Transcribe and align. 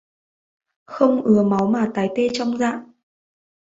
Không 0.85 1.21
ứa 1.21 1.43
máu 1.43 1.67
mà 1.67 1.91
tái 1.93 2.09
tê 2.15 2.27
trong 2.33 2.57
dạ 2.57 2.83